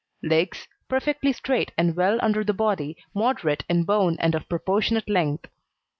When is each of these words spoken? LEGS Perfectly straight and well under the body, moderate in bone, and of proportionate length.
LEGS 0.23 0.67
Perfectly 0.89 1.31
straight 1.31 1.73
and 1.77 1.95
well 1.95 2.17
under 2.23 2.43
the 2.43 2.55
body, 2.55 2.97
moderate 3.13 3.63
in 3.69 3.83
bone, 3.83 4.17
and 4.19 4.33
of 4.33 4.49
proportionate 4.49 5.07
length. 5.07 5.45